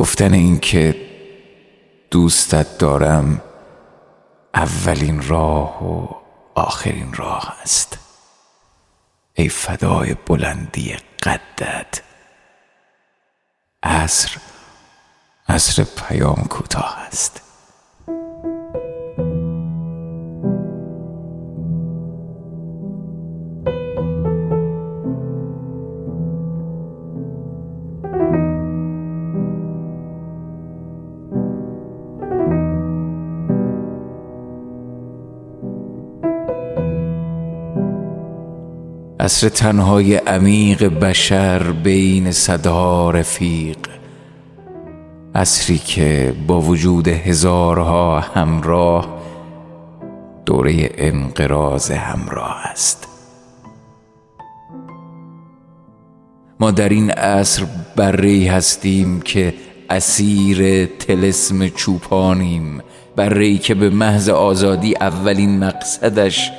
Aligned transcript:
گفتن 0.00 0.34
اینکه 0.34 0.96
دوستت 2.10 2.78
دارم 2.78 3.42
اولین 4.54 5.28
راه 5.28 5.84
و 5.84 6.08
آخرین 6.54 7.12
راه 7.12 7.56
است. 7.62 7.98
ای 9.34 9.48
فدای 9.48 10.14
بلندی 10.26 10.96
قدت. 11.22 12.02
عصر 13.82 14.36
عصر 15.48 15.84
پیام 15.84 16.44
کوتاه 16.50 16.98
است. 16.98 17.49
عصر 39.20 39.48
تنهای 39.48 40.14
عمیق 40.16 40.84
بشر 40.84 41.62
بین 41.72 42.32
صدها 42.32 43.10
رفیق. 43.10 43.78
عصری 45.34 45.78
که 45.78 46.34
با 46.46 46.60
وجود 46.60 47.08
هزارها 47.08 48.20
همراه 48.20 49.20
دوره 50.46 50.90
انقراض 50.94 51.90
همراه 51.90 52.66
است. 52.66 53.08
ما 56.60 56.70
در 56.70 56.88
این 56.88 57.10
عصر 57.10 57.66
بری 57.96 58.46
هستیم 58.46 59.20
که 59.20 59.54
اسیر 59.90 60.86
تلسم 60.86 61.68
چوپانیم 61.68 62.82
بری 63.16 63.58
که 63.58 63.74
به 63.74 63.90
محض 63.90 64.28
آزادی 64.28 64.96
اولین 64.96 65.58
مقصدش 65.58 66.50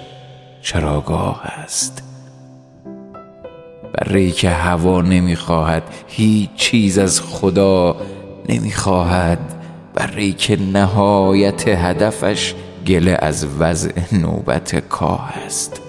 چراگاه 0.62 1.42
است. 1.44 2.11
بره 4.02 4.32
که 4.32 4.50
هوا 4.50 5.02
نمی‌خواهد 5.02 5.84
هیچ 6.08 6.50
چیز 6.56 6.98
از 6.98 7.22
خدا 7.22 7.96
نمی‌خواهد. 8.50 9.40
بره 9.94 10.32
که 10.32 10.58
نهایت 10.74 11.68
هدفش 11.68 12.54
گله 12.88 13.18
از 13.22 13.48
وضع 13.60 13.92
نوبت 14.12 14.76
کاه 14.90 15.34
است. 15.46 15.82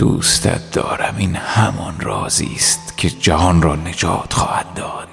دوستت 0.00 0.70
دارم. 0.72 1.14
این 1.18 1.36
همان 1.36 2.00
رازی 2.00 2.50
است 2.56 2.94
که 2.96 3.10
جهان 3.10 3.62
را 3.62 3.76
نجات 3.76 4.32
خواهد 4.32 4.74
داد. 4.74 5.08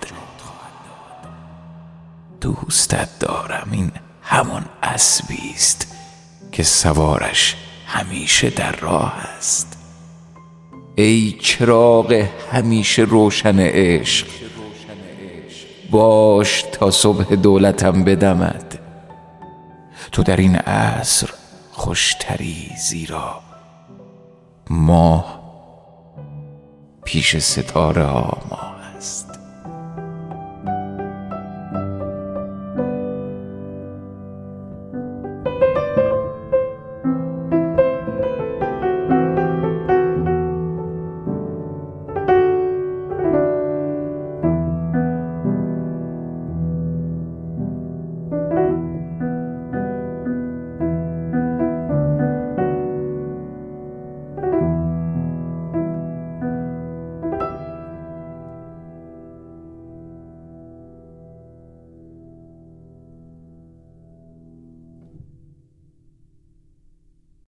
دوستت 2.42 3.20
دارم. 3.20 3.68
این 3.72 3.92
همان 4.22 4.66
اسبی 4.84 5.54
است 5.56 5.96
که 6.52 6.64
سوارش 6.64 7.56
همیشه 7.88 8.50
در 8.50 8.72
راه 8.72 9.14
است. 9.38 9.78
ای 10.96 11.38
چراغ 11.42 12.26
همیشه 12.52 13.02
روشن 13.02 13.60
عشق 13.60 14.28
باش 15.92 16.64
تا 16.72 16.92
صبح 16.92 17.36
دولتم 17.36 18.04
بدمد. 18.04 18.80
تو 20.12 20.24
در 20.24 20.38
این 20.38 20.56
عصر 20.56 21.30
خوشتری 21.72 22.72
زیرا 22.90 23.47
ماه 24.70 25.38
پیش 27.06 27.38
ستاره 27.38 28.04
ها 28.04 28.38
ماه 28.50 28.76
است. 28.98 29.37